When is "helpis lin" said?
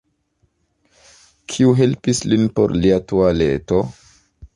1.81-2.47